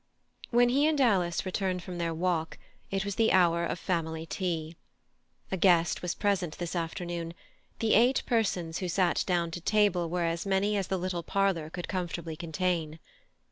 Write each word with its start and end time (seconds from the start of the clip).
When 0.49 0.69
he 0.69 0.87
and 0.87 0.99
Alice 0.99 1.45
returned 1.45 1.83
from 1.83 1.99
their 1.99 2.11
walk 2.11 2.57
it 2.89 3.05
was 3.05 3.17
the 3.17 3.31
hour 3.31 3.63
of 3.63 3.77
family 3.77 4.25
tea. 4.25 4.75
A 5.51 5.57
guest 5.57 6.01
was 6.01 6.15
present 6.15 6.57
this 6.57 6.75
afternoon; 6.75 7.35
the 7.77 7.93
eight 7.93 8.23
persons 8.25 8.79
who 8.79 8.89
sat 8.89 9.23
down 9.27 9.51
to 9.51 9.61
table 9.61 10.09
were 10.09 10.23
as 10.25 10.43
many 10.43 10.75
as 10.75 10.87
the 10.87 10.97
little 10.97 11.21
parlour 11.21 11.69
could 11.69 11.87
comfortably 11.87 12.35
contain. 12.35 12.97